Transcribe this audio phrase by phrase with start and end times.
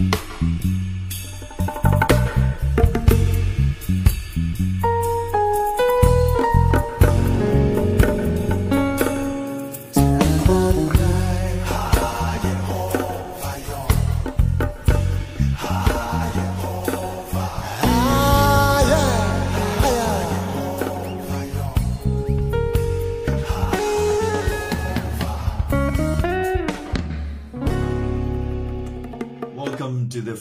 [0.00, 0.89] The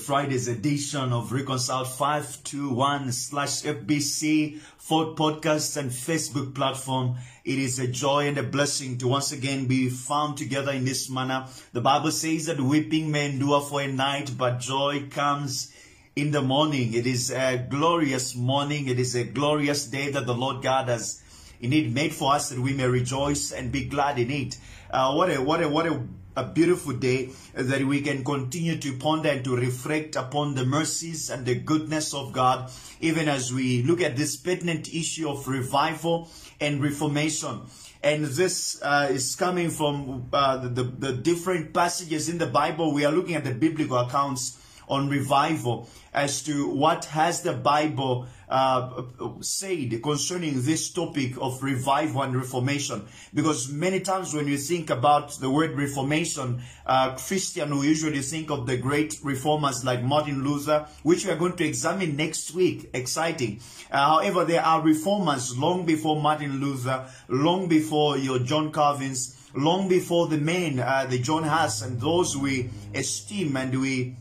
[0.09, 7.17] Friday's edition of Reconciled 521 slash FBC, Fort Podcasts and Facebook platform.
[7.45, 11.11] It is a joy and a blessing to once again be found together in this
[11.11, 11.45] manner.
[11.73, 15.71] The Bible says that weeping may endure for a night, but joy comes
[16.15, 16.95] in the morning.
[16.95, 18.87] It is a glorious morning.
[18.87, 21.21] It is a glorious day that the Lord God has
[21.61, 24.57] indeed made for us that we may rejoice and be glad in it.
[24.89, 26.01] Uh, what a what a what a
[26.39, 31.29] a beautiful day that we can continue to ponder and to reflect upon the mercies
[31.29, 36.29] and the goodness of God, even as we look at this pertinent issue of revival
[36.61, 37.61] and reformation.
[38.01, 42.93] And this uh, is coming from uh, the, the different passages in the Bible.
[42.93, 44.57] We are looking at the biblical accounts
[44.89, 49.03] on revival as to what has the Bible uh,
[49.41, 53.05] said concerning this topic of revival and reformation.
[53.33, 58.49] Because many times when you think about the word reformation, uh, Christian will usually think
[58.49, 62.89] of the great reformers like Martin Luther, which we are going to examine next week.
[62.93, 63.59] Exciting.
[63.91, 69.87] Uh, however, there are reformers long before Martin Luther, long before your John Calvin's, long
[69.87, 74.15] before the men, uh, the John Huss, and those we esteem and we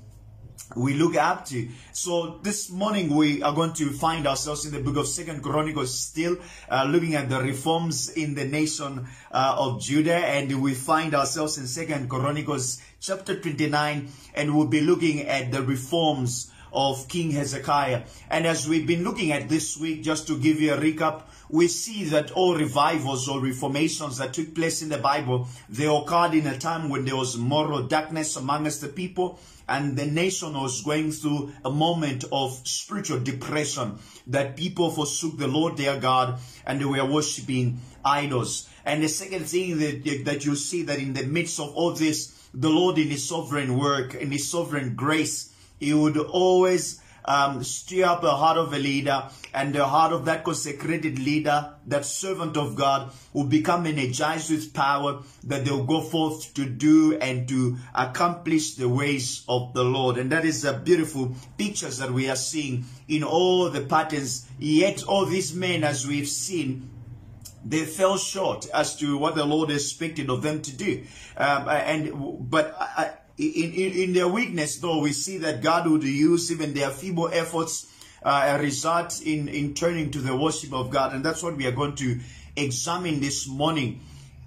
[0.77, 1.69] we look up to.
[1.93, 5.95] So this morning we are going to find ourselves in the book of Second Chronicles,
[5.95, 6.37] still
[6.69, 11.59] uh, looking at the reforms in the nation uh, of Judah, and we find ourselves
[11.59, 18.03] in Second Chronicles chapter 29, and we'll be looking at the reforms of King Hezekiah.
[18.31, 21.67] And as we've been looking at this week, just to give you a recap, we
[21.69, 26.47] see that all revivals or reformations that took place in the Bible, they occurred in
[26.47, 31.13] a time when there was moral darkness amongst the people and the nation was going
[31.13, 36.85] through a moment of spiritual depression that people forsook the Lord their God and they
[36.85, 38.69] were worshiping idols.
[38.85, 42.35] And the second thing that, that you see that in the midst of all this,
[42.55, 48.07] the Lord in his sovereign work, in his sovereign grace, he would always um, stir
[48.07, 52.57] up the heart of a leader and the heart of that consecrated leader, that servant
[52.57, 57.77] of God, will become energized with power that they'll go forth to do and to
[57.95, 60.17] accomplish the ways of the Lord.
[60.17, 64.49] And that is the beautiful pictures that we are seeing in all the patterns.
[64.59, 66.89] Yet all these men, as we've seen,
[67.63, 71.05] they fell short as to what the Lord expected of them to do.
[71.37, 76.03] Um, and but I, in, in, in their weakness, though, we see that God would
[76.03, 77.87] use even their feeble efforts
[78.23, 81.15] uh, result in, in turning to the worship of God.
[81.15, 82.19] And that's what we are going to
[82.57, 84.01] examine this morning.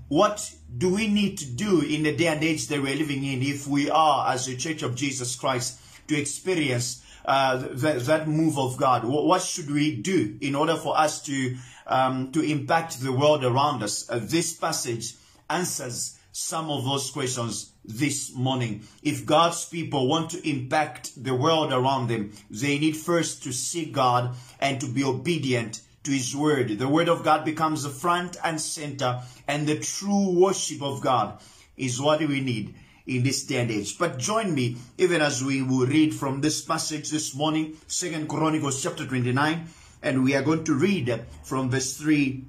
[0.10, 3.42] What do we need to do in the day and age that we're living in
[3.42, 8.58] if we are, as a church of Jesus Christ, to experience uh, that, that move
[8.58, 9.06] of God?
[9.06, 11.56] What should we do in order for us to,
[11.88, 14.10] um, to impact the world around us?
[14.10, 15.16] Uh, this passage
[15.50, 18.84] answers some of those questions this morning.
[19.04, 23.94] If God's people want to impact the world around them, they need first to seek
[23.94, 26.80] God and to be obedient to His Word.
[26.80, 31.40] The Word of God becomes the front and center, and the true worship of God
[31.78, 32.76] is what we need
[33.06, 33.98] in this day and age.
[33.98, 38.82] But join me even as we will read from this passage this morning, Second Chronicles
[38.82, 39.68] chapter 29,
[40.04, 42.46] and we are going to read from verse 3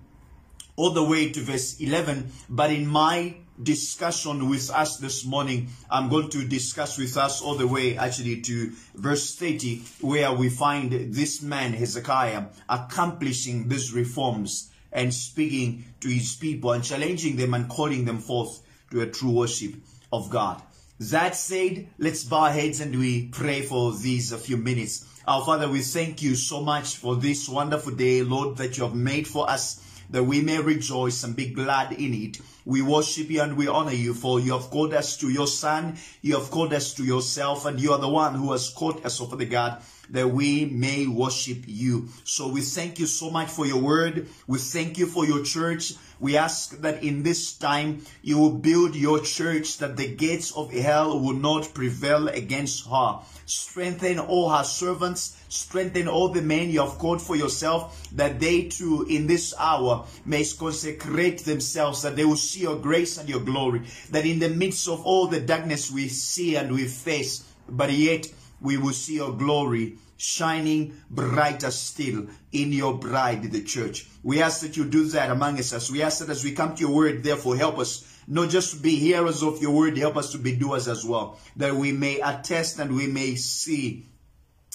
[0.77, 2.33] all the way to verse 11.
[2.49, 7.55] But in my discussion with us this morning, I'm going to discuss with us all
[7.55, 14.71] the way actually to verse 30, where we find this man, Hezekiah, accomplishing these reforms
[14.93, 19.31] and speaking to his people and challenging them and calling them forth to a true
[19.31, 19.75] worship
[20.13, 20.63] of God.
[21.01, 25.07] That said, let's bow our heads and we pray for these a few minutes.
[25.27, 28.95] Our Father, we thank you so much for this wonderful day, Lord, that you have
[28.95, 29.81] made for us
[30.13, 32.39] that we may rejoice and be glad in it.
[32.65, 35.97] We worship you and we honor you for you have called us to your son,
[36.21, 39.21] you have called us to yourself, and you are the one who has called us,
[39.21, 42.09] over the God, that we may worship you.
[42.25, 44.29] So we thank you so much for your word.
[44.47, 45.95] We thank you for your church.
[46.23, 50.73] We ask that in this time you will build your church that the gates of
[50.73, 53.19] hell will not prevail against her.
[53.45, 55.37] Strengthen all her servants.
[55.49, 60.07] Strengthen all the men you have called for yourself that they too in this hour
[60.25, 63.83] may consecrate themselves, that they will see your grace and your glory.
[64.13, 68.29] That in the midst of all the darkness we see and we face, but yet
[68.61, 74.07] we will see your glory shining brighter still in your bride, the church.
[74.23, 75.91] We ask that you do that among us.
[75.91, 78.81] We ask that as we come to your word, therefore, help us not just to
[78.81, 82.21] be hearers of your word, help us to be doers as well, that we may
[82.21, 84.07] attest and we may see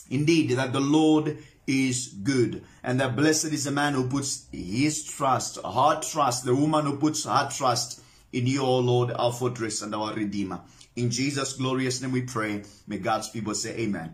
[0.10, 5.06] indeed that the Lord is good and that blessed is the man who puts his
[5.06, 8.02] trust, her trust, the woman who puts her trust
[8.34, 10.60] in you, O Lord, our fortress and our redeemer.
[10.98, 12.64] In Jesus' glorious name we pray.
[12.86, 14.14] May God's people say amen.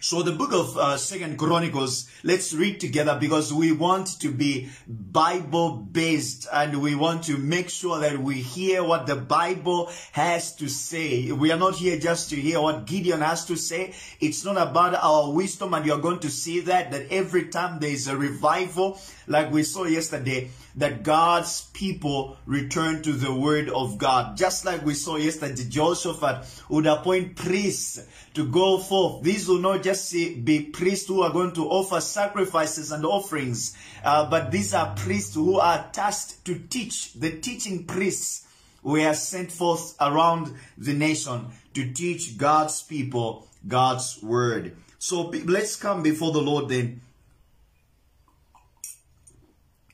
[0.00, 4.68] So the book of uh, Second Chronicles, let's read together because we want to be
[4.86, 10.54] Bible based and we want to make sure that we hear what the Bible has
[10.56, 11.30] to say.
[11.32, 13.94] We are not here just to hear what Gideon has to say.
[14.20, 17.90] It's not about our wisdom and you're going to see that, that every time there
[17.90, 23.98] is a revival, like we saw yesterday, that God's people return to the word of
[23.98, 24.36] God.
[24.36, 29.22] Just like we saw yesterday, Jehoshaphat would appoint priests to go forth.
[29.22, 34.28] These will not just be priests who are going to offer sacrifices and offerings, uh,
[34.30, 37.14] but these are priests who are tasked to teach.
[37.14, 38.46] The teaching priests
[38.82, 44.76] were sent forth around the nation to teach God's people God's word.
[44.98, 47.00] So let's come before the Lord then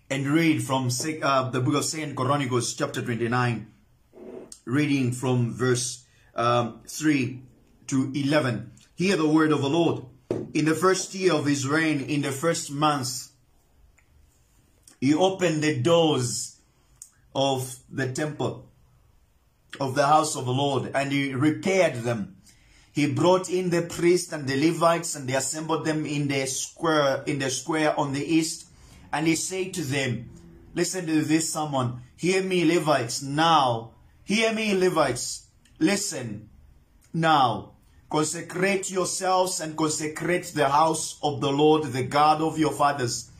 [0.08, 0.88] and read from
[1.22, 3.66] uh, the book of Second Chronicles chapter 29,
[4.64, 6.04] reading from verse
[6.36, 7.42] um, 3
[7.88, 8.70] to 11.
[8.94, 10.04] Hear the word of the Lord.
[10.54, 13.30] In the first year of his reign, in the first month,
[15.00, 16.60] he opened the doors
[17.34, 18.68] of the temple,
[19.80, 22.36] of the house of the Lord, and he repaired them.
[22.92, 27.24] He brought in the priests and the Levites, and they assembled them in the square,
[27.26, 28.65] in the square on the east
[29.12, 30.30] and he said to them,
[30.74, 33.92] listen to this someone, hear me Levites now,
[34.24, 35.46] hear me Levites,
[35.78, 36.48] listen
[37.12, 37.72] now,
[38.10, 43.30] consecrate yourselves and consecrate the house of the Lord, the God of your fathers,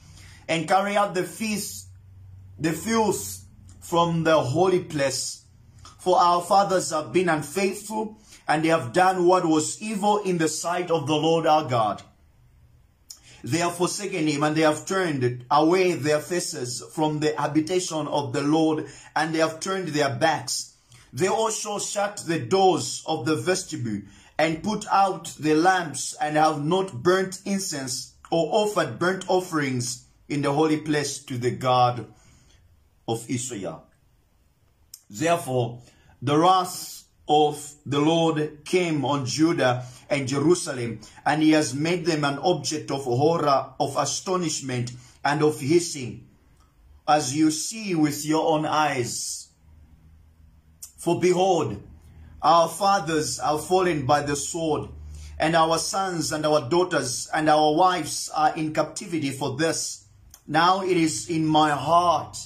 [0.49, 1.89] and carry out the feast,
[2.59, 3.45] the filth
[3.81, 5.45] from the holy place.
[5.99, 8.19] For our fathers have been unfaithful,
[8.49, 12.03] and they have done what was evil in the sight of the Lord our God.
[13.47, 18.33] They have forsaken him and they have turned away their faces from the habitation of
[18.33, 20.75] the Lord and they have turned their backs.
[21.13, 24.03] They also shut the doors of the vestibule
[24.37, 30.43] and put out the lamps and have not burnt incense or offered burnt offerings in
[30.43, 32.05] the holy place to the God
[33.07, 33.87] of Israel.
[35.09, 35.83] Therefore,
[36.21, 42.25] the wrath of the Lord came on Judah and Jerusalem, and he has made them
[42.25, 44.93] an object of horror, of astonishment,
[45.25, 46.27] and of hissing,
[47.09, 49.49] as you see with your own eyes.
[50.99, 51.83] For behold,
[52.43, 54.89] our fathers are fallen by the sword,
[55.39, 60.05] and our sons and our daughters and our wives are in captivity for this.
[60.47, 62.39] Now it is in my heart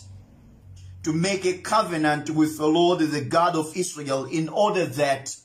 [1.02, 5.36] to make a covenant with the Lord, the God of Israel, in order that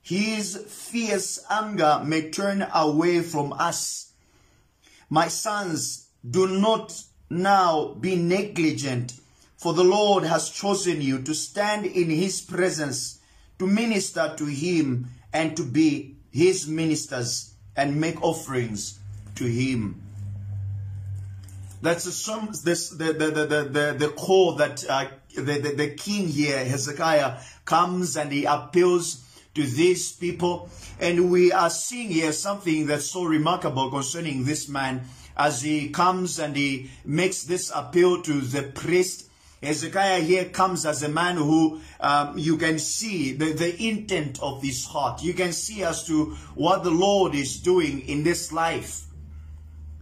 [0.00, 4.12] his fierce anger may turn away from us.
[5.10, 9.14] My sons, do not now be negligent,
[9.56, 13.20] for the Lord has chosen you to stand in his presence,
[13.58, 18.98] to minister to him, and to be his ministers, and make offerings
[19.34, 20.00] to him.
[21.82, 26.28] That's the, this, the, the, the, the, the call that uh, the, the, the king
[26.28, 29.24] here, Hezekiah, comes and he appeals
[29.54, 30.70] to these people.
[31.00, 35.02] And we are seeing here something that's so remarkable concerning this man
[35.36, 39.28] as he comes and he makes this appeal to the priest.
[39.60, 44.62] Hezekiah here comes as a man who um, you can see the, the intent of
[44.62, 45.22] his heart.
[45.22, 49.02] You can see as to what the Lord is doing in this life.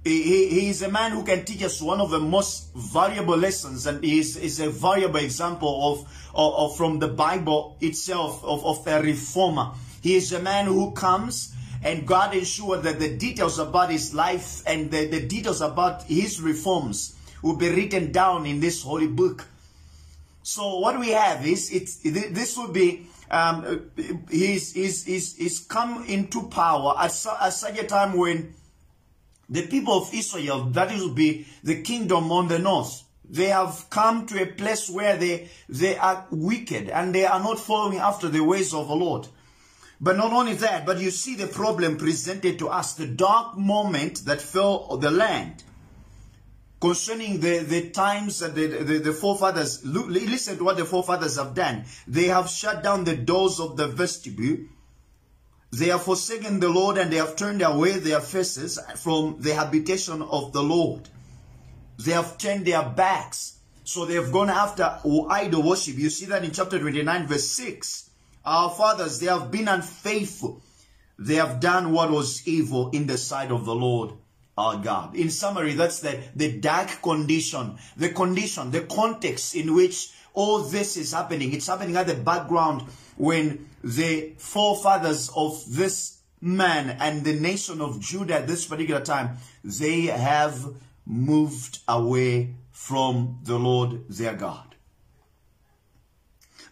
[0.02, 3.87] He, he is a man who can teach us one of the most valuable lessons
[3.87, 8.87] and is, is a valuable example of or, or from the Bible itself of, of
[8.87, 9.73] a reformer.
[10.02, 14.62] He is a man who comes and God ensured that the details about his life
[14.66, 19.47] and the, the details about his reforms will be written down in this holy book.
[20.42, 23.90] So what we have is it's this will be um,
[24.28, 28.54] he's, he's, he's, he's come into power at, at such a time when
[29.50, 34.26] the people of Israel, that will be the kingdom on the north, they have come
[34.26, 38.42] to a place where they, they are wicked and they are not following after the
[38.42, 39.28] ways of the Lord.
[40.00, 44.25] But not only that, but you see the problem presented to us, the dark moment
[44.25, 45.62] that fell on the land
[46.80, 51.54] concerning the, the times that the, the, the forefathers, listen to what the forefathers have
[51.54, 51.85] done.
[52.09, 54.59] They have shut down the doors of the vestibule
[55.72, 60.22] They have forsaken the Lord and they have turned away their faces from the habitation
[60.22, 61.08] of the Lord.
[61.98, 63.58] They have turned their backs.
[63.84, 64.98] So they have gone after
[65.30, 65.96] idol worship.
[65.96, 68.10] You see that in chapter 29 verse 6.
[68.44, 70.62] Our fathers, they have been unfaithful.
[71.18, 74.12] They have done what was evil in the sight of the Lord
[74.60, 75.14] our God.
[75.16, 80.96] In summary, that's the, the dark condition, the condition, the context in which all this
[80.96, 81.52] is happening.
[81.52, 82.82] It's happening at the background
[83.16, 89.38] when the forefathers of this man and the nation of Judah at this particular time,
[89.64, 90.75] they have
[91.06, 94.70] moved away from the Lord their God.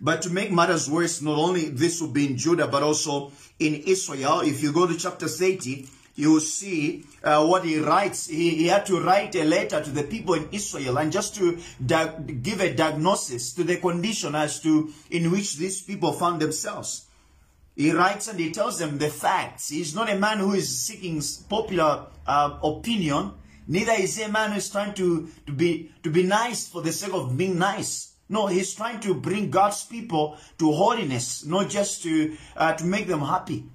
[0.00, 3.74] But to make matters worse, not only this will be in Judah, but also in
[3.74, 4.40] Israel.
[4.40, 5.88] If you go to chapter 30,
[6.18, 8.26] you see uh, what he writes.
[8.26, 11.60] He, he, had to write a letter to the people in Israel and just to
[12.42, 17.06] give a diagnosis to the condition as to in which these people found themselves.
[17.76, 19.68] He writes and he tells them the facts.
[19.68, 23.34] He's not a man who is seeking popular uh, opinion.
[23.68, 26.82] Neither is he a man who is trying to, to, be, to be nice for
[26.82, 28.14] the sake of being nice.
[28.28, 33.06] No, he's trying to bring God's people to holiness, not just to, uh, to make
[33.06, 33.66] them happy.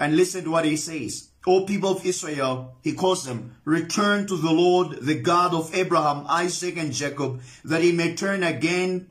[0.00, 1.28] And listen to what he says.
[1.46, 6.24] O people of Israel, he calls them, return to the Lord, the God of Abraham,
[6.28, 9.08] Isaac, and Jacob, that he may turn again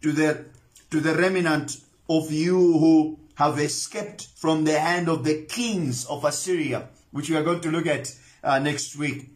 [0.00, 0.46] to the,
[0.90, 6.24] to the remnant of you who have escaped from the hand of the kings of
[6.24, 9.28] Assyria, which we are going to look at uh, next week.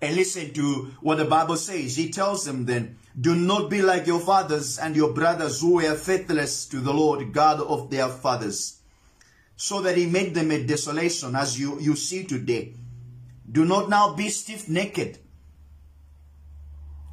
[0.00, 1.96] And listen to what the Bible says.
[1.96, 5.94] He tells them then, do not be like your fathers and your brothers who were
[5.94, 8.75] faithless to the Lord God of their fathers
[9.56, 12.74] so that he made them a desolation as you, you see today.
[13.50, 15.18] Do not now be stiff-necked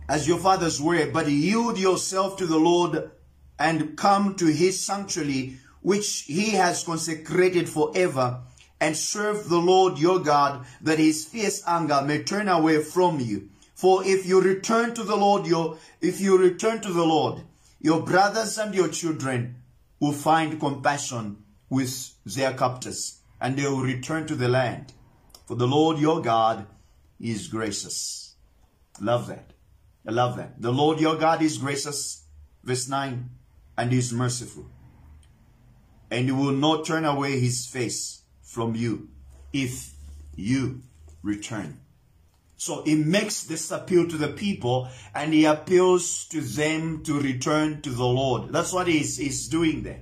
[0.09, 3.11] as your fathers were, but yield yourself to the Lord
[3.57, 8.41] and come to his sanctuary, which he has consecrated forever,
[8.81, 13.49] and serve the Lord your God, that his fierce anger may turn away from you.
[13.75, 17.41] For if you return to the Lord, your, if you return to the Lord,
[17.79, 19.55] your brothers and your children
[19.99, 21.42] will find compassion
[21.73, 24.93] with their captors, and they will return to the land.
[25.47, 26.67] For the Lord your God
[27.19, 28.35] is gracious.
[29.01, 29.53] Love that.
[30.07, 30.61] I love that.
[30.61, 32.25] The Lord your God is gracious,
[32.63, 33.27] verse 9,
[33.75, 34.67] and is merciful.
[36.11, 39.09] And he will not turn away his face from you
[39.51, 39.93] if
[40.35, 40.83] you
[41.23, 41.79] return.
[42.57, 47.81] So he makes this appeal to the people and he appeals to them to return
[47.81, 48.53] to the Lord.
[48.53, 50.01] That's what he's, he's doing there.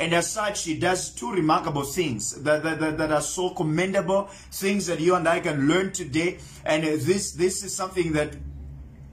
[0.00, 4.86] And as such, he does two remarkable things that, that, that, are so commendable, things
[4.86, 6.38] that you and I can learn today.
[6.64, 8.34] And this, this is something that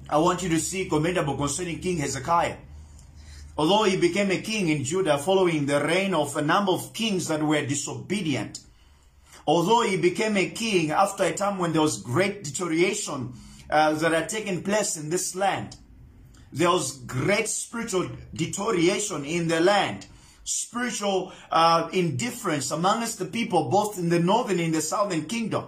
[0.09, 2.55] I want you to see commendable concerning King Hezekiah.
[3.57, 7.27] Although he became a king in Judah following the reign of a number of kings
[7.27, 8.61] that were disobedient,
[9.45, 13.33] although he became a king after a time when there was great deterioration
[13.69, 15.75] uh, that had taken place in this land,
[16.53, 20.05] there was great spiritual deterioration in the land
[20.47, 25.65] spiritual uh, indifference amongst the people, both in the northern and the southern kingdom.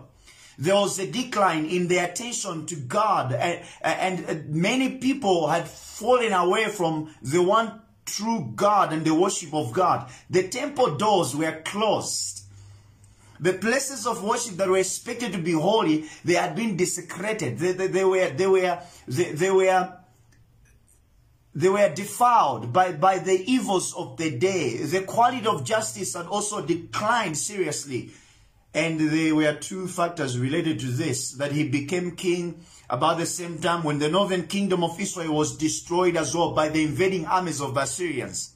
[0.57, 6.31] There was a decline in their attention to God, and, and many people had fallen
[6.31, 10.09] away from the one true God and the worship of God.
[10.29, 12.43] The temple doors were closed.
[13.41, 17.57] The places of worship that were expected to be holy, they had been desecrated.
[17.57, 19.98] They, they, they were, they were, they, they were
[21.59, 24.77] they were defiled by, by the evils of the day.
[24.77, 28.11] The quality of justice had also declined seriously.
[28.73, 33.59] And there were two factors related to this, that he became king about the same
[33.59, 37.59] time when the northern kingdom of Israel was destroyed as well by the invading armies
[37.59, 38.53] of Assyrians.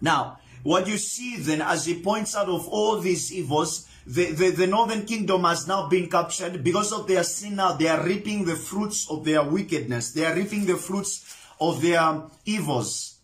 [0.00, 4.50] Now, what you see then as he points out of all these evils, the, the,
[4.50, 6.62] the, northern kingdom has now been captured.
[6.62, 10.12] Because of their sin now they are reaping the fruits of their wickedness.
[10.12, 13.18] They are reaping the fruits of their um, evils.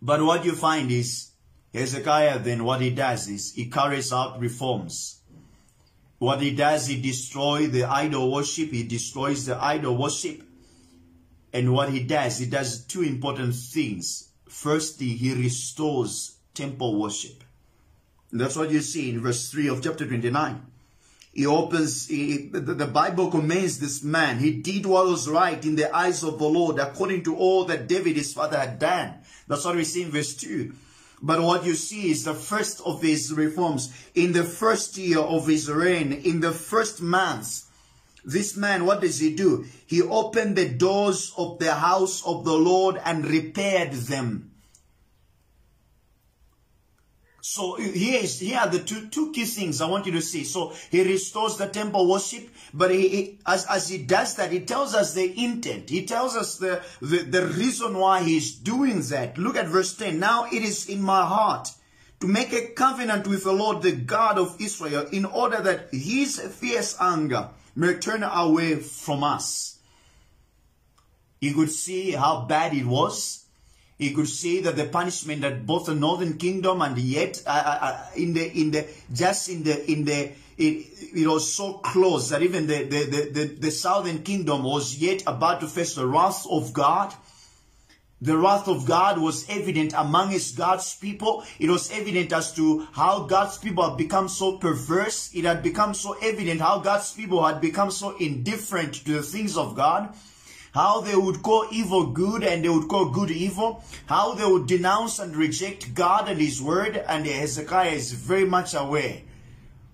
[0.00, 1.30] But what you find is
[1.74, 5.20] hezekiah then what he does is he carries out reforms.
[6.18, 8.70] What he does he destroys the idol worship.
[8.70, 10.42] He destroys the idol worship.
[11.52, 14.28] And what he does he does two important things.
[14.48, 17.42] Firstly he restores temple worship
[18.32, 20.62] that's what you see in verse 3 of chapter 29.
[21.32, 24.38] He opens, he, the, Bible commends this man.
[24.38, 27.88] He did what was right in the eyes of the Lord according to all that
[27.88, 29.16] David his father had done.
[29.46, 30.72] That's what we see in verse 2.
[31.22, 33.92] But what you see is the first of his reforms.
[34.14, 37.64] In the first year of his reign, in the first month,
[38.24, 39.66] this man, what does he do?
[39.86, 44.52] He opened the doors of the house of the Lord and repaired them.
[47.48, 50.42] So here is here are the two two key things I want you to see.
[50.42, 54.62] So he restores the temple worship, but he, he as as he does that, he
[54.62, 55.88] tells us the intent.
[55.88, 59.38] He tells us the, the the reason why he's doing that.
[59.38, 60.18] Look at verse ten.
[60.18, 61.70] Now it is in my heart
[62.18, 66.40] to make a covenant with the Lord, the God of Israel, in order that his
[66.40, 69.78] fierce anger may turn away from us.
[71.40, 73.45] He could see how bad it was
[73.98, 77.84] he could see that the punishment that both the northern kingdom and yet uh, uh,
[77.84, 82.30] uh, in the in the just in the in the it, it was so close
[82.30, 86.06] that even the, the, the, the, the southern kingdom was yet about to face the
[86.06, 87.12] wrath of God.
[88.22, 91.44] The wrath of God was evident among his God's people.
[91.58, 95.30] It was evident as to how God's people had become so perverse.
[95.34, 99.58] It had become so evident how God's people had become so indifferent to the things
[99.58, 100.14] of God
[100.76, 104.66] how they would call evil good and they would call good evil, how they would
[104.66, 109.22] denounce and reject God and His word, and Hezekiah is very much aware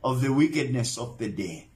[0.03, 1.69] of the wickedness of the day.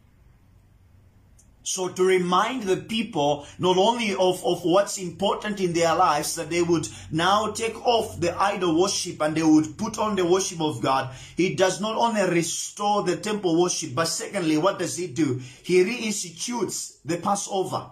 [1.62, 6.50] So to remind the people not only of, of what's important in their lives, that
[6.50, 10.60] they would now take off the idol worship and they would put on the worship
[10.60, 11.14] of God.
[11.36, 15.40] He does not only restore the temple worship, but secondly, what does he do?
[15.62, 17.90] He reinstitutes the Passover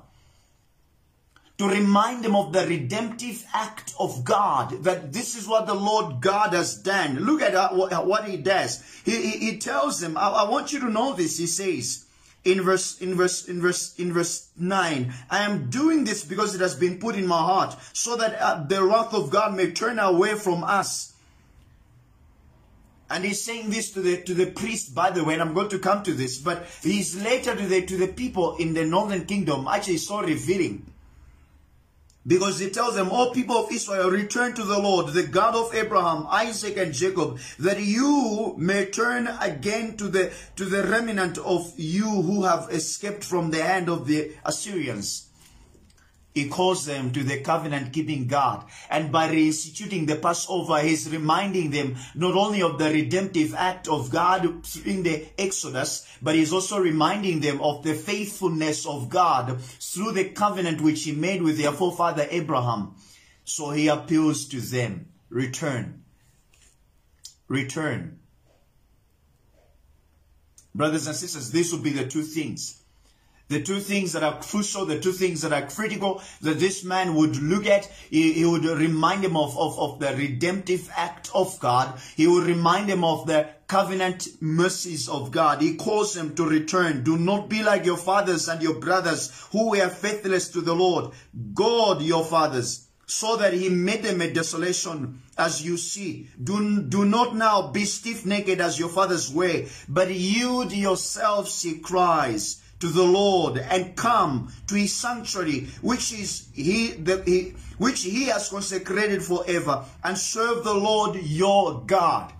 [1.59, 6.21] to remind them of the redemptive act of God, that this is what the Lord
[6.21, 7.21] God has done.
[7.21, 8.83] Look at uh, what he does.
[9.05, 12.05] He, he, he tells them, I, I want you to know this, he says,
[12.45, 16.61] in verse in verse in verse in verse 9 i am doing this because it
[16.61, 19.99] has been put in my heart so that uh, the wrath of god may turn
[19.99, 21.15] away from us
[23.09, 25.71] and he's saying this to the to the priest by the way and i'm going
[25.71, 29.25] to come to this but he's later to the to the people in the northern
[29.25, 30.85] kingdom actually so revealing
[32.27, 35.75] because he tells them, all people of Israel, return to the Lord, the God of
[35.75, 41.73] Abraham, Isaac, and Jacob, that you may turn again to the, to the remnant of
[41.77, 45.29] you who have escaped from the hand of the Assyrians.
[46.35, 48.65] He calls them to the covenant keeping God.
[48.91, 54.11] And by reinstituting the Passover, he's reminding them not only of the redemptive act of
[54.11, 54.45] God
[54.85, 60.25] in the Exodus, but he's also reminding them of the faithfulness of God through the
[60.31, 62.97] covenant which he made with their forefather Abraham.
[63.45, 66.03] So he appeals to them, return.
[67.47, 68.19] Return.
[70.75, 72.84] Brothers and sisters, this will be the two things
[73.55, 77.15] the two things that are crucial, the two things that are critical that this man
[77.15, 77.87] would look at.
[78.11, 81.97] He, he would remind him of, of, of the redemptive act of God.
[82.17, 85.63] He would remind him of the covenant mercies of God.
[85.63, 87.05] He calls them to return.
[87.05, 91.13] Do not be like your fathers and your brothers who were faithless to the Lord,
[91.55, 96.29] God your fathers, so that he made them a desolation as you see.
[96.43, 102.64] Do, do not now be stiff-necked as your fathers were, but yield yourselves, he cries
[102.85, 108.25] to the Lord and come to his sanctuary, which is he, the, he, which he
[108.25, 112.31] has consecrated forever, and serve the Lord your God.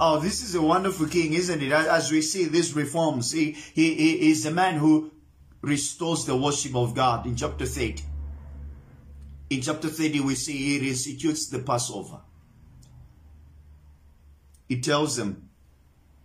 [0.00, 1.70] Oh, this is a wonderful king, isn't it?
[1.70, 5.12] As we see these reforms, he, he, he is a man who
[5.62, 8.02] restores the worship of God in chapter 30.
[9.50, 12.18] In chapter 30, we see he institutes the Passover.
[14.68, 15.48] He tells them,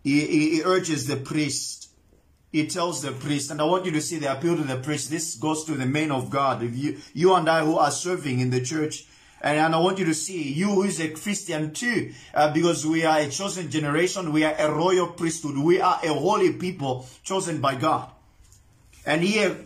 [0.03, 1.83] he, he urges the priest
[2.53, 5.09] he tells the priest, and I want you to see the appeal to the priest.
[5.09, 6.61] This goes to the men of God.
[6.61, 9.07] You, you and I who are serving in the church.
[9.41, 12.85] And, and I want you to see, you who is a Christian too, uh, because
[12.85, 14.31] we are a chosen generation.
[14.31, 15.57] We are a royal priesthood.
[15.57, 18.11] We are a holy people chosen by God.
[19.03, 19.57] And here,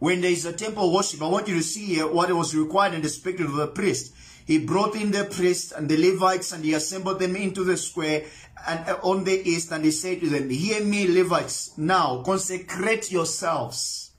[0.00, 2.94] when there is a temple worship, I want you to see here what was required
[2.94, 4.12] and expected of the priest.
[4.46, 8.26] He brought in the priests and the Levites and he assembled them into the square
[8.68, 13.10] and uh, on the east and he said to them, Hear me, Levites, now consecrate
[13.10, 14.12] yourselves.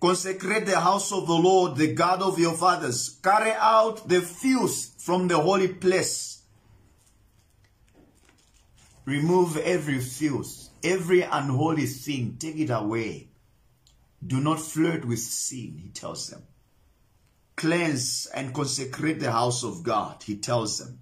[0.00, 3.20] Consecrate the house of the Lord, the God of your fathers.
[3.22, 6.42] Carry out the filth from the holy place.
[9.04, 13.28] Remove every filth, every unholy thing, take it away.
[14.26, 16.42] Do not flirt with sin, he tells them
[17.62, 20.98] cleanse and consecrate the house of God, he tells them.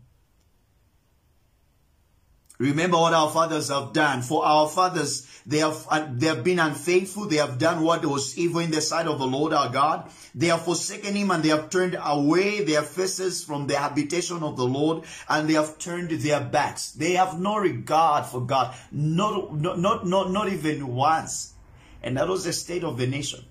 [2.58, 4.20] Remember what our fathers have done.
[4.20, 7.24] For our fathers, they have, uh, they have been unfaithful.
[7.24, 10.10] They have done what was evil in the sight of the Lord our God.
[10.34, 14.58] They have forsaken him and they have turned away their faces from the habitation of
[14.58, 16.92] the Lord and they have turned their backs.
[16.92, 18.76] They have no regard for God.
[18.92, 21.54] Not, not, not, not, not even once.
[22.02, 23.46] And that was the state of the nation.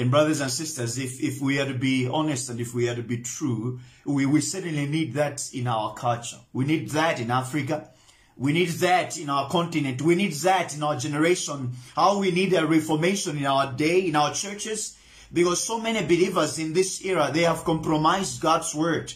[0.00, 2.94] And brothers and sisters, if, if we are to be honest and if we are
[2.94, 6.38] to be true, we, we certainly need that in our culture.
[6.54, 7.90] We need that in Africa.
[8.38, 10.00] We need that in our continent.
[10.00, 11.72] We need that in our generation.
[11.94, 14.96] How we need a reformation in our day, in our churches.
[15.30, 19.12] Because so many believers in this era, they have compromised God's word.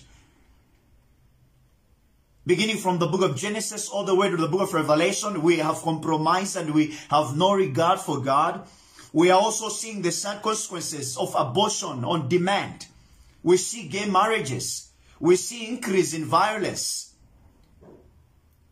[2.46, 5.56] Beginning from the book of Genesis all the way to the book of Revelation, we
[5.60, 8.68] have compromised and we have no regard for God.
[9.14, 12.86] We are also seeing the sad consequences of abortion on demand.
[13.44, 14.88] We see gay marriages.
[15.20, 17.14] We see increase in violence.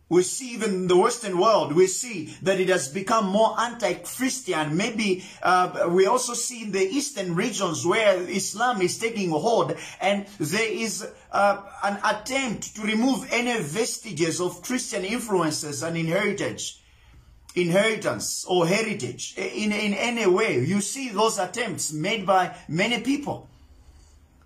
[0.09, 4.77] We see even in the Western world, we see that it has become more anti-Christian.
[4.77, 10.27] Maybe uh, we also see in the Eastern regions where Islam is taking hold and
[10.41, 16.82] there is uh, an attempt to remove any vestiges of Christian influences and inheritance
[17.55, 20.59] inheritance or heritage eh, in, in any way.
[20.65, 23.49] You see those attempts made by many people.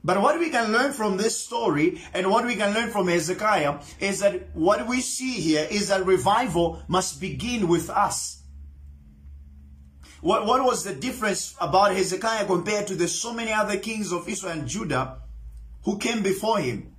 [0.04, 3.80] But what we can learn from this story and what we can learn from Hezekiah
[3.98, 8.42] is that what we see here is that revival must begin with us.
[10.20, 14.28] What, what was the difference about Hezekiah compared to the so many other kings of
[14.28, 15.18] Israel and Judah
[15.84, 16.95] who came before him?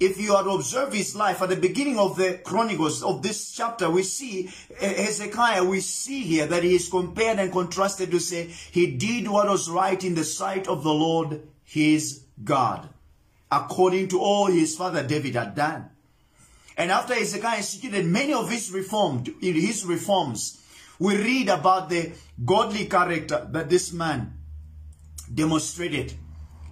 [0.00, 3.52] If you are to observe his life at the beginning of the Chronicles of this
[3.52, 8.46] chapter, we see Hezekiah, we see here that he is compared and contrasted to say
[8.46, 12.88] he did what was right in the sight of the Lord his God,
[13.52, 15.90] according to all his father David had done.
[16.78, 20.62] And after Hezekiah instituted many of his reformed, his reforms,
[20.98, 24.32] we read about the godly character that this man
[25.32, 26.14] demonstrated.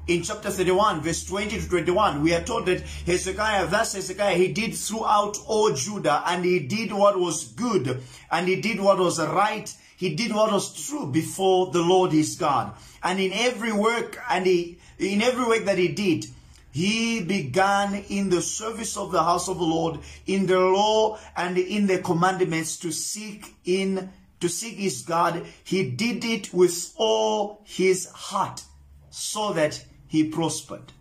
[0.08, 4.54] In chapter 31, verse 20 to 21, we are told that Hezekiah, thus Hezekiah, he
[4.54, 9.20] did throughout all Judah, and he did what was good, and he did what was
[9.20, 12.72] right, he did what was true before the Lord his God.
[13.02, 16.24] And in every work, and he in every work that he did,
[16.72, 21.58] he began in the service of the house of the Lord, in the law and
[21.58, 25.44] in the commandments to seek in to seek his God.
[25.64, 28.62] He did it with all his heart
[29.10, 30.92] so that he prospered.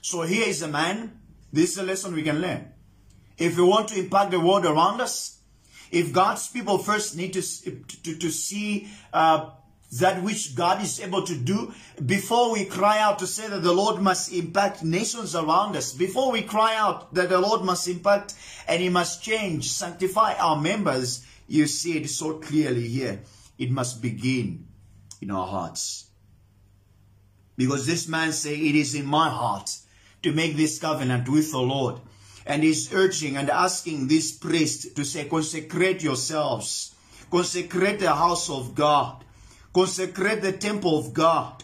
[0.00, 1.20] So here is a man.
[1.52, 2.72] This is a lesson we can learn.
[3.36, 5.38] If we want to impact the world around us,
[5.90, 9.50] if God's people first need to, to, to see uh,
[9.92, 11.72] that which God is able to do
[12.04, 16.30] before we cry out to say that the Lord must impact nations around us, before
[16.30, 18.34] we cry out that the Lord must impact
[18.66, 23.20] and He must change, sanctify our members, you see it so clearly here.
[23.56, 24.66] It must begin
[25.20, 26.07] in our hearts.
[27.58, 29.76] Because this man say, it is in my heart
[30.22, 32.00] to make this covenant with the Lord.
[32.46, 36.94] And he's urging and asking this priest to say, consecrate yourselves.
[37.30, 39.22] Consecrate the house of God
[39.72, 41.62] Consecrate the temple of God.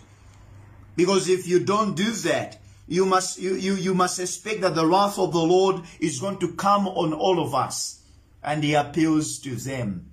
[0.97, 4.87] Because if you don't do that, you must, you, you, you must expect that the
[4.87, 8.03] wrath of the Lord is going to come on all of us.
[8.43, 10.11] And he appeals to them.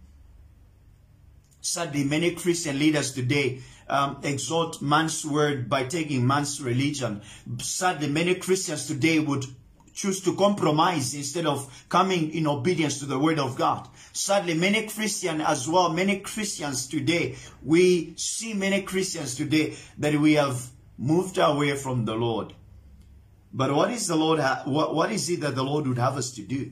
[1.59, 7.21] Sadly, many Christian leaders today um, exalt man's word by taking man's religion.
[7.59, 9.45] Sadly, many Christians today would
[9.93, 13.87] choose to compromise instead of coming in obedience to the word of God.
[14.13, 20.33] Sadly, many Christians as well, many Christians today, we see many Christians today that we
[20.33, 20.65] have
[20.97, 22.53] moved away from the Lord.
[23.53, 26.31] But what is the Lord, what, what is it that the Lord would have us
[26.31, 26.71] to do?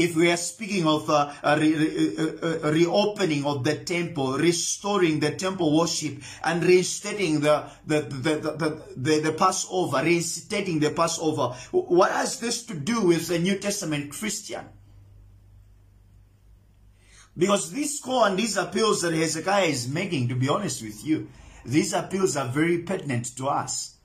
[0.00, 3.64] If we are speaking of uh, a, re, a, uh, uh, uh, a, reopening of
[3.64, 10.02] the temple, restoring the temple worship, and reinstating the the, the, the, the, the Passover,
[10.02, 14.64] reinstating the Passover, what has this to do with the New Testament Christian?
[17.36, 21.28] Because this call and these appeals that Hezekiah is making, to be honest with you,
[21.66, 23.96] these appeals are very pertinent to us.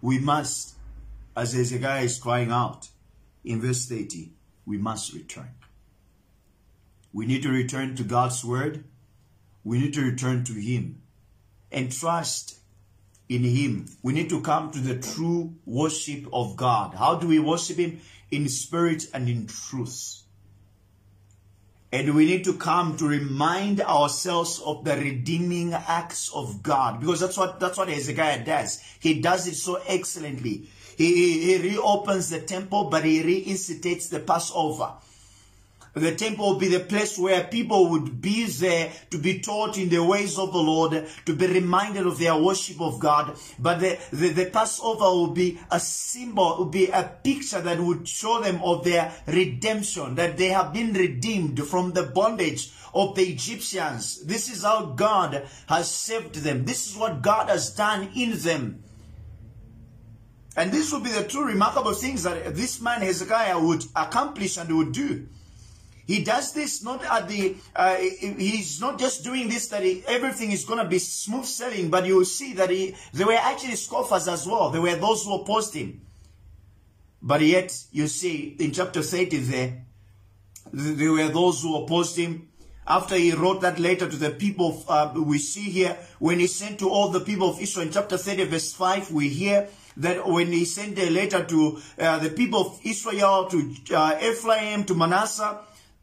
[0.00, 0.76] We must,
[1.36, 2.88] as Hezekiah is crying out
[3.44, 4.32] in verse 30,
[4.66, 5.50] we must return.
[7.12, 8.84] We need to return to God's word.
[9.62, 11.02] We need to return to Him
[11.70, 12.58] and trust
[13.28, 13.86] in Him.
[14.02, 16.94] We need to come to the true worship of God.
[16.94, 18.00] How do we worship Him?
[18.30, 20.22] In spirit and in truth.
[21.92, 26.98] And we need to come to remind ourselves of the redeeming acts of God.
[26.98, 28.82] Because that's what, that's what Hezekiah does.
[28.98, 30.68] He does it so excellently.
[30.96, 34.92] He, he, reopens the temple, but he reinstates the Passover.
[35.94, 39.88] The temple will be the place where people would be there to be taught in
[39.90, 43.36] the ways of the Lord, to be reminded of their worship of God.
[43.60, 48.08] But the, the, the Passover will be a symbol, will be a picture that would
[48.08, 53.22] show them of their redemption, that they have been redeemed from the bondage of the
[53.22, 54.24] Egyptians.
[54.24, 56.64] This is how God has saved them.
[56.64, 58.83] This is what God has done in them.
[60.56, 64.74] And this would be the two remarkable things that this man Hezekiah would accomplish and
[64.76, 65.26] would do.
[66.06, 70.52] He does this not at the, uh, he's not just doing this that he, everything
[70.52, 73.76] is going to be smooth sailing, but you will see that he, there were actually
[73.76, 74.68] scoffers as well.
[74.68, 76.02] There were those who opposed him.
[77.22, 79.84] But yet, you see, in chapter 30 there,
[80.72, 82.50] there were those who opposed him.
[82.86, 86.80] After he wrote that letter to the people, uh, we see here, when he sent
[86.80, 90.48] to all the people of Israel in chapter 30 verse 5, we hear that when
[90.52, 95.60] he sent a letter to uh, the people of Israel, to uh, Ephraim, to Manasseh,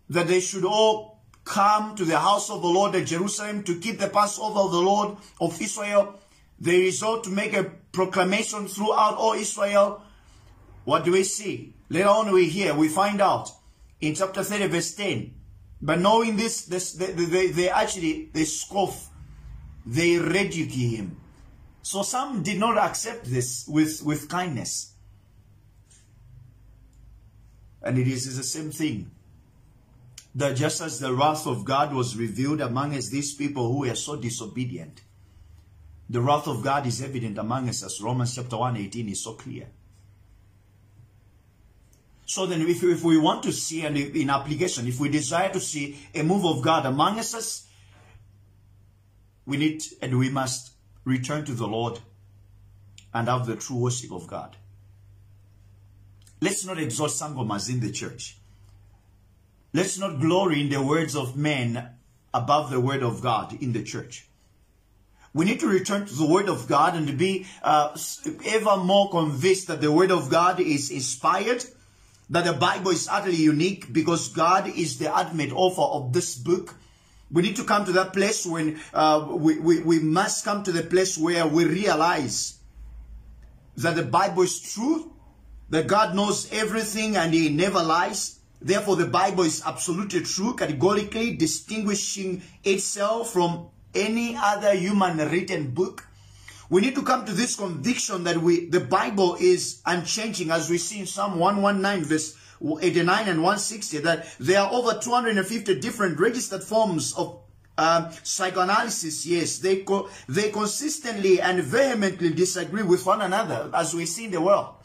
[0.10, 3.99] that they should all come to the house of the Lord at Jerusalem to keep
[3.99, 6.15] the Passover of the Lord of Israel.
[6.60, 10.04] They resort to make a proclamation throughout all Israel.
[10.86, 11.73] What do we see?
[11.89, 13.51] Later on we hear, we find out
[13.99, 15.34] in chapter 30 verse 10.
[15.82, 19.10] But knowing this, this they, they, they actually, they scoff,
[19.86, 21.21] they ridicule him.
[21.82, 24.94] So some did not accept this with, with kindness.
[27.82, 29.12] And it is the same thing
[30.36, 33.96] that just as the wrath of God was revealed among us, these people who were
[33.96, 35.02] so disobedient,
[36.10, 39.34] the wrath of God is evident among us as Romans chapter 1, 18 is so
[39.34, 39.67] clear.
[42.26, 45.60] So then if, if we want to see, and in application, if we desire to
[45.60, 47.67] see a move of God among us,
[49.46, 50.71] we need and we must
[51.04, 52.00] return to the Lord
[53.14, 54.56] and have the true worship of God.
[56.40, 58.38] Let's not exalt sangomas in the church.
[59.74, 61.90] Let's not glory in the words of men
[62.34, 64.28] above the word of God in the church.
[65.34, 67.98] We need to return to the word of God and be uh,
[68.46, 71.64] ever more convinced that the word of God is inspired,
[72.30, 76.76] that the Bible is utterly unique because God is the ultimate author of this book.
[77.32, 80.72] We need to come to that place when uh, we, we, we must come to
[80.72, 82.60] the place where we realize
[83.78, 85.13] that the Bible is true,
[85.70, 91.36] that God knows everything and he never lies, Therefore, the Bible is absolutely true, categorically
[91.36, 96.08] distinguishing itself from any other human written book.
[96.70, 100.78] We need to come to this conviction that we the Bible is unchanging as we
[100.78, 102.38] see in Psalm 119 verse
[102.82, 107.39] 89 and 160 that there are over 250 different registered forms of
[107.78, 114.06] um, psychoanalysis, yes, they co they consistently and vehemently disagree with one another, as we
[114.06, 114.76] see in the world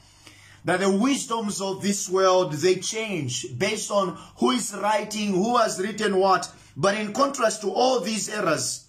[0.67, 5.81] that the wisdoms of this world, they change based on who is writing, who has
[5.81, 6.51] written what.
[6.77, 8.86] But in contrast to all these errors,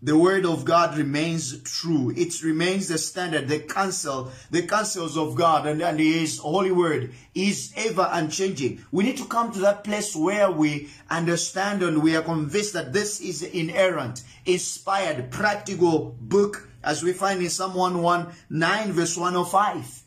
[0.00, 2.12] the word of God remains true.
[2.16, 7.12] It remains the standard, the counsel, the counsels of God and, and his holy word
[7.34, 8.84] is ever unchanging.
[8.92, 12.92] We need to come to that place where we understand and we are convinced that
[12.92, 20.04] this is an inerrant, inspired, practical book as we find in Psalm 119 verse 105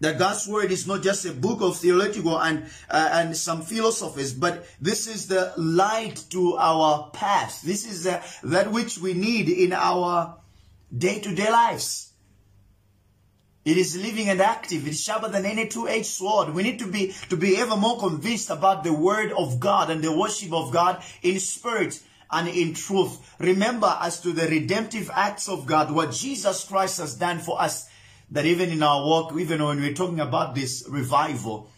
[0.00, 4.32] that God's word is not just a book of theological and uh, and some philosophies,
[4.32, 7.62] but this is the light to our path.
[7.62, 10.36] This is uh, that which we need in our
[10.96, 12.10] day-to-day -day lives.
[13.64, 14.88] It is living and active.
[14.88, 16.54] It's sharper than any two-edged sword.
[16.54, 20.02] We need to be to be ever more convinced about the word of God and
[20.02, 23.18] the worship of God in spirit and in truth.
[23.38, 27.89] Remember as to the redemptive acts of God, what Jesus Christ has done for us
[28.30, 31.70] that even in our walk, even when we're talking about this revival,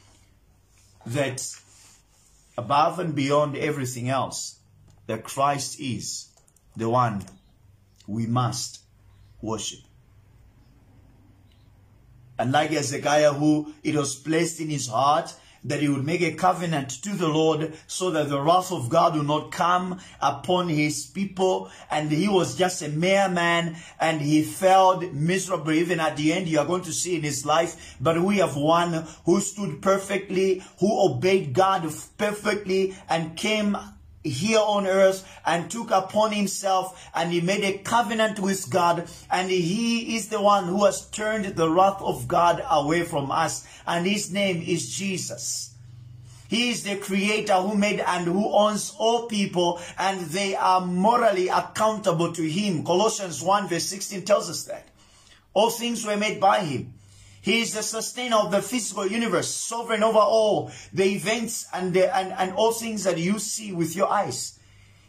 [1.07, 1.43] that
[2.57, 4.59] above and beyond everything else,
[5.07, 6.29] that Christ is
[6.77, 7.25] the one
[8.07, 8.81] we must
[9.41, 9.81] worship.
[12.39, 16.33] And like Hezekiah, who it was placed in his heart that he would make a
[16.33, 21.07] covenant to the Lord so that the wrath of God would not come upon his
[21.07, 21.71] people.
[21.91, 25.79] And he was just a mere man and he failed miserably.
[25.81, 27.97] Even at the end, you are going to see in his life.
[28.01, 31.83] But we have one who stood perfectly, who obeyed God
[32.19, 33.77] perfectly and came
[34.23, 39.51] here on earth and took upon himself and he made a covenant with God and
[39.51, 44.07] he is the one who has turned the wrath of God away from us and
[44.07, 45.75] his name is Jesus.
[46.49, 51.49] He is the creator who made and who owns all people and they are morally
[51.49, 52.85] accountable to him.
[52.85, 54.87] Colossians 1 verse 16 tells us that.
[55.55, 56.95] All things were made by him.
[57.43, 62.17] He is the sustainer of the physical universe, sovereign over all the events and, the,
[62.17, 64.61] and, and all things that you see with your eyes.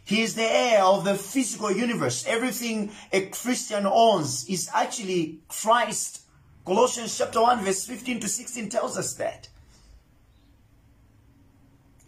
[0.04, 2.26] He is the heir of the physical universe.
[2.26, 6.22] Everything a Christian owns is actually Christ.
[6.66, 9.48] Colossians chapter 1 verse 15 to 16 tells us that.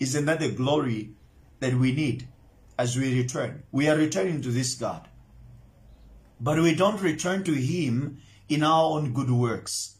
[0.01, 1.13] Isn't that the glory
[1.61, 2.27] that we need
[2.77, 3.63] as we return?
[3.71, 5.09] We are returning to this God.
[6.41, 9.96] But we don't return to Him in our own good works.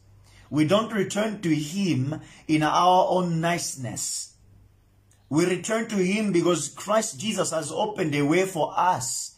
[0.51, 4.35] We don't return to Him in our own niceness.
[5.29, 9.37] We return to Him because Christ Jesus has opened a way for us.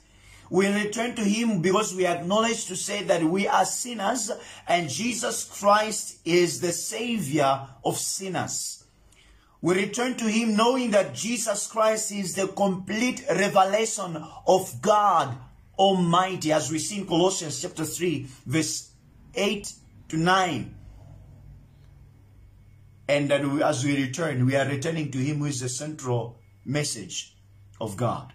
[0.50, 4.30] We return to Him because we acknowledge to say that we are sinners
[4.66, 8.84] and Jesus Christ is the Savior of sinners.
[9.60, 15.36] We return to Him knowing that Jesus Christ is the complete revelation of God
[15.78, 18.90] Almighty as we see in Colossians chapter 3 verse
[19.34, 19.72] 8
[20.08, 20.74] to 9.
[23.08, 26.38] And that we, as we return, we are returning to Him who is the central
[26.64, 27.34] message
[27.80, 28.32] of God.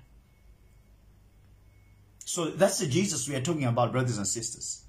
[2.25, 4.83] So that's the Jesus we are talking about, brothers and sisters.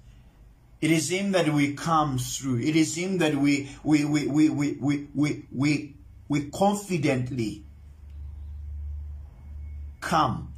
[0.81, 2.59] It is Him that we come through.
[2.59, 5.95] It is Him that we we we we we we we, we,
[6.27, 7.63] we confidently
[10.01, 10.53] come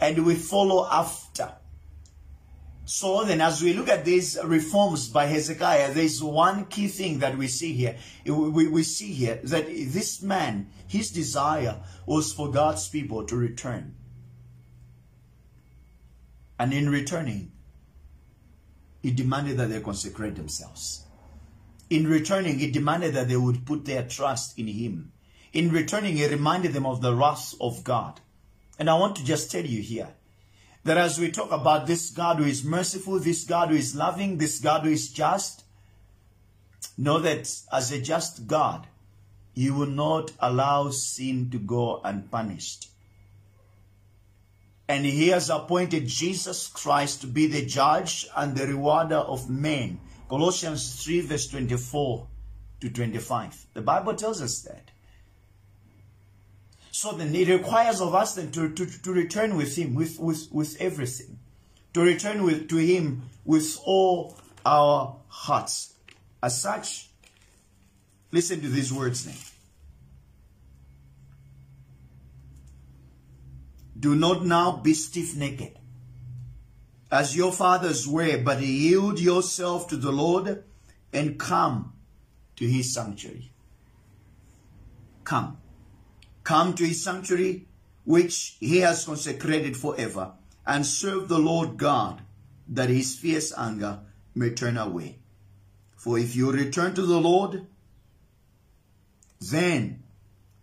[0.00, 1.52] and we follow after.
[2.86, 7.38] So then, as we look at these reforms by Hezekiah, there's one key thing that
[7.38, 7.96] we see here.
[8.26, 13.94] We, we see here that this man, his desire was for God's people to return.
[16.58, 17.52] And in returning,
[19.02, 21.06] he demanded that they consecrate themselves.
[21.88, 25.12] In returning, he demanded that they would put their trust in him.
[25.52, 28.20] In returning, he reminded them of the wrath of God.
[28.78, 30.08] And I want to just tell you here
[30.84, 34.38] that as we talk about this God who is merciful, this God who is loving,
[34.38, 35.64] this God who is just,
[36.96, 38.86] know that as a just God,
[39.54, 42.88] you will not allow sin to go unpunished.
[44.86, 50.00] And he has appointed Jesus Christ to be the judge and the rewarder of men.
[50.28, 52.26] Colossians 3 verse 24
[52.80, 53.66] to 25.
[53.72, 54.90] The Bible tells us that.
[56.94, 60.46] So then it requires of us then to, to, to return with him, with, with,
[60.52, 61.40] with everything.
[61.94, 65.94] To return with, to him with all our hearts.
[66.40, 67.10] As such,
[68.30, 69.34] listen to these words then.
[73.98, 75.76] Do not now be stiff-necked,
[77.10, 80.62] as your fathers were, but yield yourself to the Lord
[81.12, 81.94] and come
[82.54, 83.50] to his sanctuary.
[85.24, 85.58] Come.
[86.44, 87.66] Come to his sanctuary,
[88.04, 90.32] which he has consecrated forever,
[90.66, 92.20] and serve the Lord God,
[92.68, 94.00] that his fierce anger
[94.34, 95.18] may turn away.
[95.96, 97.66] For if you return to the Lord,
[99.40, 100.02] then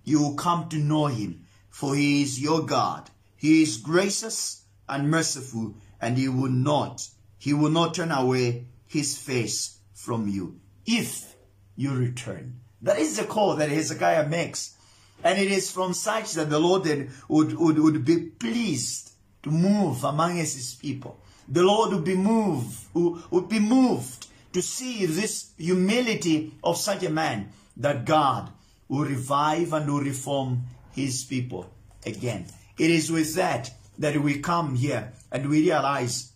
[0.04, 3.10] you will come to know him, for he is your God.
[3.36, 7.08] He is gracious and merciful, and he will not,
[7.40, 11.36] he will not turn away his face from you, if
[11.76, 12.60] you return.
[12.84, 14.76] That is the call that Hezekiah makes
[15.24, 19.12] and it is from such that the Lord then would, would, would be pleased
[19.44, 21.20] to move among his people.
[21.48, 27.10] The Lord would be moved, would be moved to see this humility of such a
[27.10, 28.50] man that God
[28.88, 31.70] will revive and will reform his people
[32.06, 32.46] again.
[32.78, 36.32] It is with that that we come here and we realize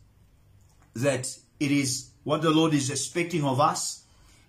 [0.94, 4.04] that it is what the Lord is expecting of us.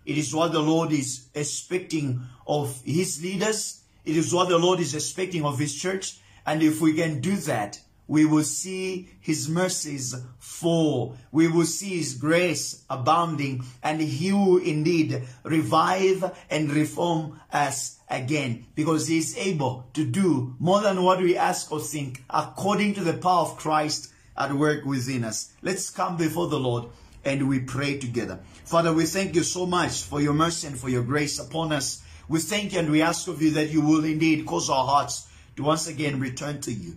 [0.05, 3.83] It is what the Lord is expecting of his leaders.
[4.07, 6.19] It is what the Lord is expecting of His church.
[6.47, 11.17] And if we can do that, we will see His mercies fall.
[11.33, 18.67] We will see His grace abounding and He will indeed revive and reform us again
[18.77, 23.03] because He is able to do more than what we ask or think according to
[23.03, 25.53] the power of Christ at work within us.
[25.63, 26.87] Let's come before the Lord
[27.25, 28.39] and we pray together.
[28.65, 32.03] Father, we thank you so much for your mercy and for your grace upon us.
[32.29, 35.29] We thank you and we ask of you that you will indeed cause our hearts
[35.55, 36.97] to once again return to you.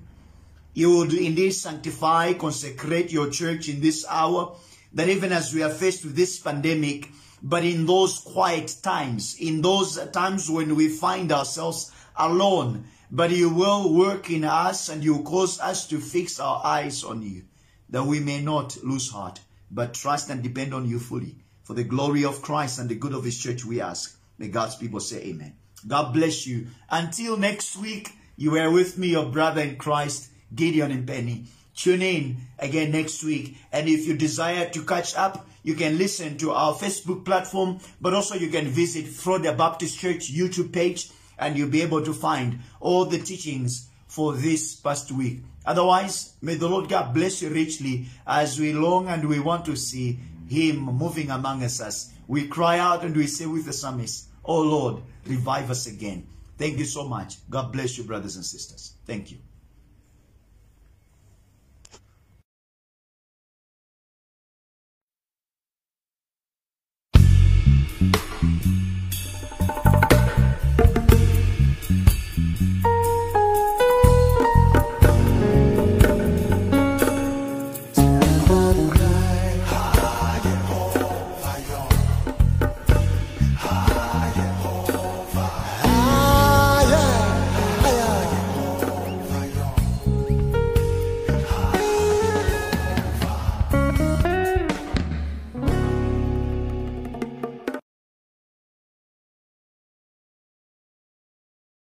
[0.73, 4.55] You will indeed sanctify, consecrate your church in this hour,
[4.93, 7.09] that even as we are faced with this pandemic,
[7.43, 13.49] but in those quiet times, in those times when we find ourselves alone, but you
[13.49, 17.43] will work in us and you cause us to fix our eyes on you,
[17.89, 21.35] that we may not lose heart, but trust and depend on you fully.
[21.63, 24.18] For the glory of Christ and the good of his church, we ask.
[24.39, 25.53] May God's people say amen.
[25.85, 26.67] God bless you.
[26.89, 31.45] Until next week, you are with me, your brother in Christ, Gideon and Penny.
[31.75, 33.57] Tune in again next week.
[33.71, 38.13] And if you desire to catch up, you can listen to our Facebook platform, but
[38.13, 42.59] also you can visit Frode Baptist Church YouTube page and you'll be able to find
[42.79, 45.41] all the teachings for this past week.
[45.65, 49.75] Otherwise, may the Lord God bless you richly as we long and we want to
[49.75, 50.17] see
[50.47, 52.09] Him moving among us.
[52.27, 56.25] We cry out and we say with the psalmist, Oh Lord, revive us again.
[56.57, 57.35] Thank you so much.
[57.51, 58.95] God bless you, brothers and sisters.
[59.05, 59.37] Thank you.